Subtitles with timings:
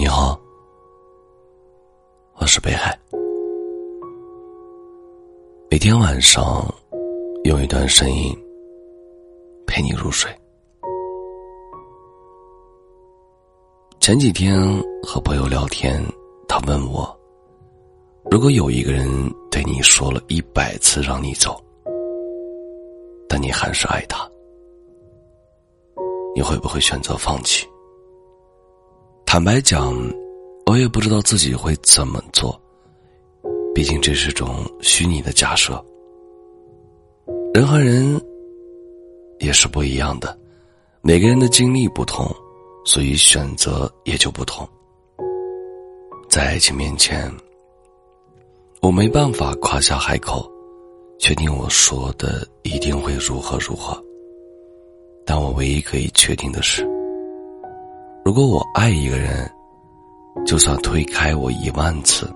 [0.00, 0.40] 你好，
[2.36, 2.98] 我是北海。
[5.70, 6.64] 每天晚上
[7.44, 8.34] 用一段声音
[9.66, 10.34] 陪你入睡。
[14.00, 14.58] 前几天
[15.02, 16.02] 和朋友聊天，
[16.48, 17.14] 他问我：
[18.30, 19.06] 如果有一个人
[19.50, 21.62] 对你说了一百次让你走，
[23.28, 24.26] 但你还是爱他，
[26.34, 27.68] 你会不会选择放弃？
[29.32, 29.94] 坦白讲，
[30.66, 32.60] 我也不知道自己会怎么做。
[33.72, 35.80] 毕竟这是种虚拟的假设。
[37.54, 38.20] 人和人
[39.38, 40.36] 也是不一样的，
[41.00, 42.28] 每个人的经历不同，
[42.84, 44.68] 所以选择也就不同。
[46.28, 47.32] 在爱情面前，
[48.82, 50.50] 我没办法夸下海口，
[51.20, 53.96] 确定我说的一定会如何如何。
[55.24, 56.84] 但我唯一可以确定的是。
[58.30, 59.50] 如果我爱一个人，
[60.46, 62.32] 就算推开我一万次，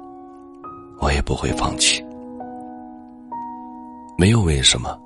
[0.99, 2.05] 我也不会放弃。
[4.19, 4.99] 没有为什么，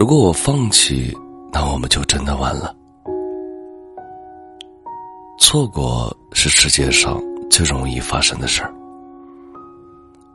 [0.00, 1.14] 如果我放弃，
[1.52, 2.74] 那我们就真的完了。
[5.38, 8.72] 错过是世界上最容易发生的事儿。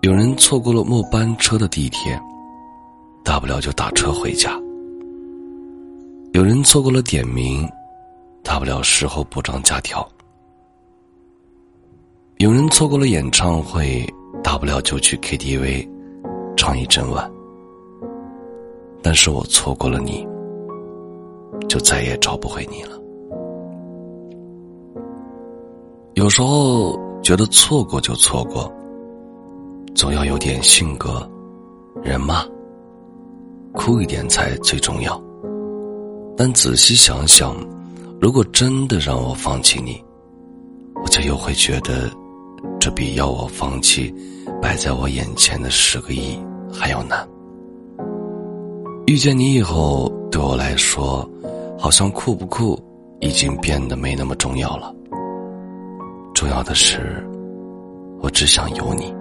[0.02, 2.22] 有人错过了末班车的地铁，
[3.23, 4.52] 大不了就打车回家。
[6.33, 7.67] 有人错过了点名。
[8.44, 10.08] 大不了事后补张假条。
[12.38, 14.05] 有人错过了演唱会，
[14.44, 15.89] 大不了就去 KTV，
[16.58, 17.31] 唱一整晚。
[19.02, 20.27] 但是我错过了你，
[21.69, 22.99] 就再也找不回你了。
[26.16, 28.71] 有时候觉得错过就错过，
[29.95, 31.27] 总要有点性格，
[32.03, 32.45] 人嘛，
[33.71, 35.19] 酷一点才最重要。
[36.36, 37.55] 但仔细想想。
[38.24, 40.02] 如果真的让我放弃你，
[41.04, 42.10] 我就又会觉得，
[42.80, 44.16] 这比要我放弃
[44.62, 46.39] 摆在我眼前的十个亿
[46.72, 47.28] 还要难。
[49.08, 51.30] 遇见你以后，对我来说，
[51.78, 52.82] 好像酷不酷
[53.20, 54.95] 已经变得没那么重要了。
[56.33, 57.28] 重要的是，
[58.22, 59.14] 我只想有你，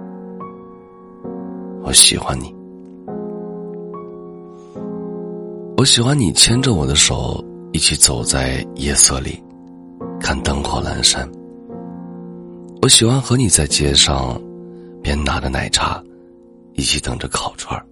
[1.83, 2.55] 我喜欢你，
[5.75, 7.43] 我喜欢你牵着我的手。
[7.73, 9.43] 一起走在夜色里，
[10.21, 11.27] 看灯火阑珊。
[12.83, 14.39] 我喜欢和你在街上，
[15.01, 16.01] 边拿着奶茶，
[16.75, 17.83] 一起等着烤串儿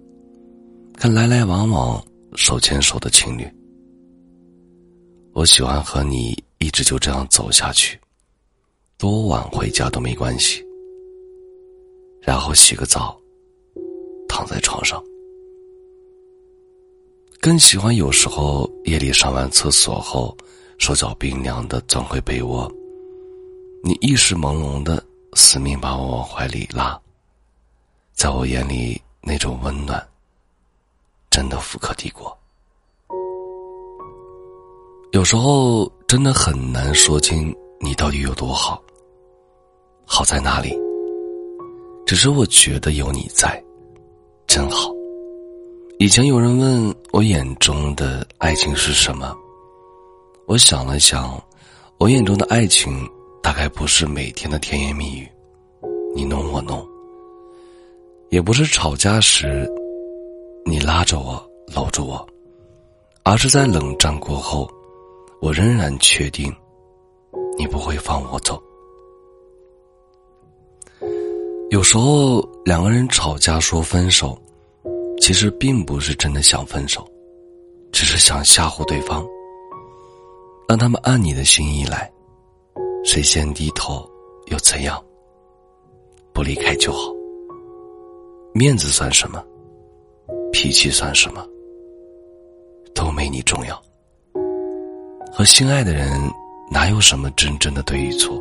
[0.94, 2.00] 看来来往往
[2.36, 3.44] 手牵手的情侣。
[5.32, 7.98] 我喜欢和你一直就这样走下去，
[8.96, 10.64] 多晚回家都没关系。
[12.20, 13.18] 然后洗个澡，
[14.28, 15.02] 躺在床上。
[17.42, 20.32] 更喜欢有时候夜里上完厕所后，
[20.78, 22.70] 手脚冰凉的钻回被窝，
[23.82, 26.96] 你意识朦胧的死命把我往怀里拉，
[28.12, 30.00] 在我眼里那种温暖，
[31.30, 32.32] 真的富可敌国。
[35.10, 38.80] 有时候真的很难说清你到底有多好，
[40.06, 40.78] 好在哪里？
[42.06, 43.60] 只是我觉得有你在，
[44.46, 44.92] 真好。
[45.98, 49.36] 以前有人问我眼中的爱情是什么，
[50.46, 51.40] 我想了想，
[51.98, 53.08] 我眼中的爱情
[53.40, 55.28] 大概不是每天的甜言蜜语，
[56.14, 56.84] 你侬我侬，
[58.30, 59.70] 也不是吵架时
[60.64, 61.40] 你拉着我
[61.72, 62.26] 搂着我，
[63.22, 64.68] 而是在冷战过后，
[65.40, 66.52] 我仍然确定
[67.56, 68.60] 你不会放我走。
[71.70, 74.36] 有时候两个人吵架说分手。
[75.32, 77.10] 其实并不是真的想分手，
[77.90, 79.26] 只是想吓唬对方，
[80.68, 82.12] 让他们按你的心意来，
[83.02, 84.06] 谁先低头
[84.48, 85.02] 又怎样？
[86.34, 87.10] 不离开就好。
[88.52, 89.42] 面子算什么？
[90.52, 91.42] 脾气算什么？
[92.94, 93.82] 都没你重要。
[95.32, 96.12] 和心爱的人
[96.70, 98.38] 哪有什么真正的对与错？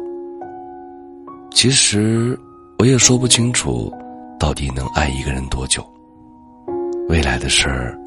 [1.53, 2.37] 其实
[2.79, 3.89] 我也说不清楚，
[4.37, 5.81] 到底能爱一个人多久。
[7.11, 7.99] 未来的事儿，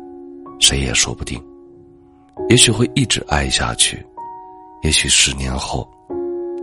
[0.58, 1.38] 谁也说不定。
[2.48, 4.02] 也许会一直爱下去，
[4.82, 5.86] 也许十年后，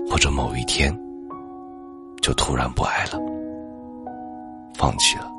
[0.09, 0.91] 或者某一天，
[2.19, 3.19] 就突然不爱了，
[4.73, 5.31] 放弃了。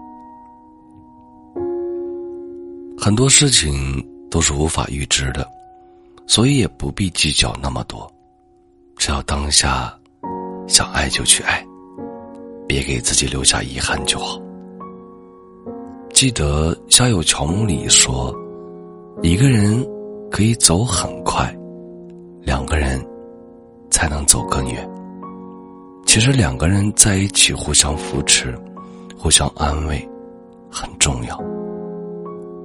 [2.97, 4.01] 很多事情
[4.31, 5.45] 都是无法预知的，
[6.29, 8.09] 所以也不必计较那么多。
[8.97, 9.93] 只要当下
[10.69, 11.67] 想爱就去爱，
[12.69, 14.41] 别给自己留下遗憾就好。
[16.13, 18.33] 记得《夏有乔木》里说
[19.23, 19.85] ：“一个人
[20.31, 21.53] 可以走很快，
[22.43, 23.05] 两个人
[23.91, 24.89] 才能走更远。”
[26.07, 28.55] 其实两个人在一起互相扶持、
[29.19, 30.09] 互相安慰
[30.71, 31.43] 很重要。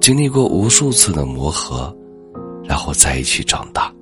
[0.00, 1.92] 经历过无数次的磨合，
[2.62, 3.92] 然后在一起长大。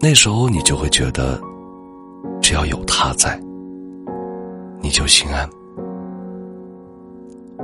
[0.00, 1.40] 那时候你就会觉得，
[2.40, 3.38] 只要有他在，
[4.80, 5.48] 你就心安。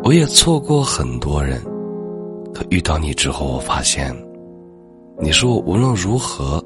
[0.05, 1.59] 我也错过很多人，
[2.53, 4.15] 可遇到你之后，我发现，
[5.19, 6.63] 你是我无论如何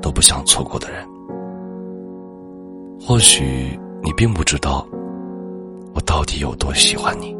[0.00, 1.06] 都不想错过的人。
[2.98, 4.86] 或许你并不知道，
[5.92, 7.36] 我到底有多喜欢你。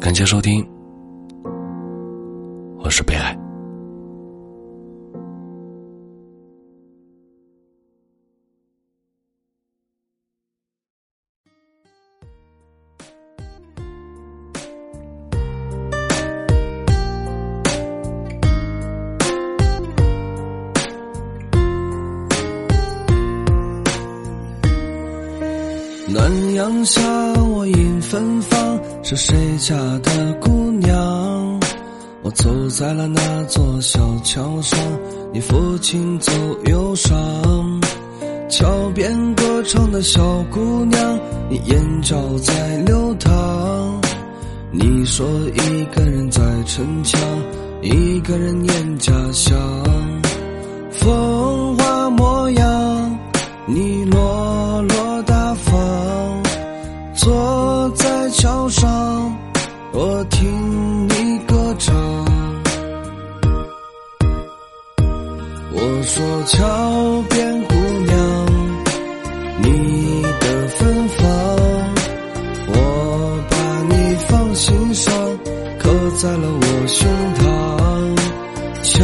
[0.00, 0.66] 感谢收听。
[2.78, 3.31] 我是被爱。
[26.08, 27.00] 暖阳下，
[27.44, 31.60] 我迎芬芳，是谁家的姑娘？
[32.22, 34.78] 我走在了那座小桥上，
[35.32, 36.32] 你抚琴奏
[36.66, 37.10] 忧伤。
[38.48, 40.20] 桥边歌唱的小
[40.50, 44.00] 姑娘，你眼角在流淌。
[44.70, 47.20] 你说一个人在逞强，
[47.80, 49.56] 一个人念家乡。
[50.90, 51.41] 风
[57.82, 59.36] 坐在桥上，
[59.92, 61.92] 我听你歌唱。
[65.72, 67.74] 我说桥边姑
[68.06, 68.46] 娘，
[69.62, 71.26] 你的芬芳，
[72.68, 72.76] 我
[73.50, 73.56] 把
[73.88, 75.12] 你放心上，
[75.80, 77.42] 刻在了我胸膛。
[78.84, 79.00] 桥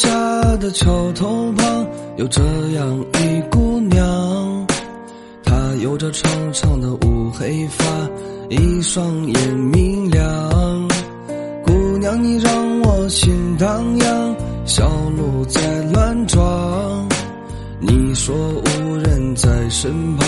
[0.00, 0.08] 下
[0.56, 1.86] 的桥头旁，
[2.16, 2.42] 有这
[2.74, 4.66] 样一姑娘，
[5.44, 7.84] 她有着长长的乌黑发，
[8.48, 10.88] 一双眼明亮。
[11.66, 14.88] 姑娘，你让我心荡漾，小
[15.18, 15.60] 鹿在
[15.92, 17.08] 乱撞。
[17.78, 20.26] 你说无人在身旁，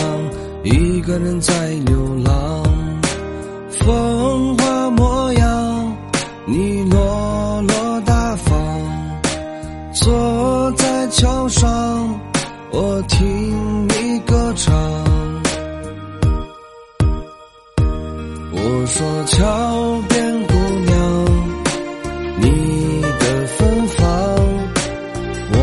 [0.64, 2.62] 一个人在流浪。
[3.70, 4.21] 风
[13.12, 14.74] 听你歌唱。
[18.52, 20.54] 我说桥边姑
[20.86, 20.90] 娘，
[22.40, 24.04] 你的芬芳，
[25.52, 25.56] 我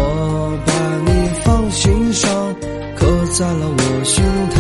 [0.65, 0.71] 把
[1.05, 1.09] 你
[1.43, 2.55] 放心上，
[2.95, 4.23] 刻在了我胸
[4.55, 4.57] 膛。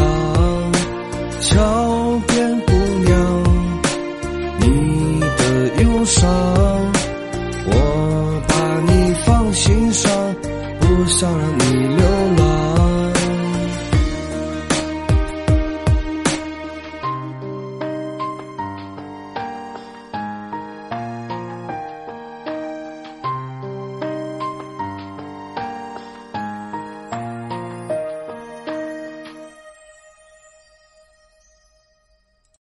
[1.41, 2.71] 桥边姑
[3.05, 3.13] 娘，
[4.59, 6.29] 你的忧伤。
[7.71, 7.73] 我
[8.47, 8.53] 把
[8.91, 10.11] 你放心上，
[10.79, 11.98] 不想让你